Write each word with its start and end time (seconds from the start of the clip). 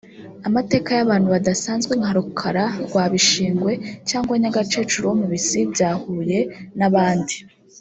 amateka 0.47 0.89
y’abantu 0.97 1.27
badasanzwe 1.35 1.93
nka 1.99 2.11
Rukara 2.17 2.65
rwa 2.85 3.03
Bishingwe 3.13 3.71
cyangwa 4.09 4.33
Nyagakecuru 4.41 5.05
wo 5.09 5.15
mu 5.21 5.25
Bisi 5.31 5.59
bya 5.73 5.89
Huye 6.01 6.39
n’abandi 6.79 7.35